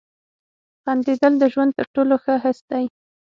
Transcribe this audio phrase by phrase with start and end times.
[0.83, 2.85] •خندېدل د ژوند تر ټولو ښه حس دی.